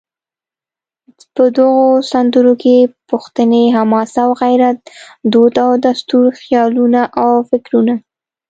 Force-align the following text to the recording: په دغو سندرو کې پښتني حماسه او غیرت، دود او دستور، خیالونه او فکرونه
په 1.35 1.43
دغو 1.57 1.87
سندرو 2.11 2.53
کې 2.61 2.75
پښتني 3.09 3.63
حماسه 3.77 4.19
او 4.25 4.31
غیرت، 4.41 4.77
دود 5.31 5.53
او 5.65 5.71
دستور، 5.85 6.25
خیالونه 6.41 7.01
او 7.23 7.31
فکرونه 7.49 7.93